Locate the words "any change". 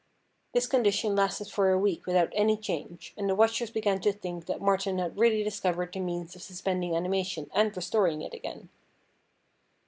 2.33-3.13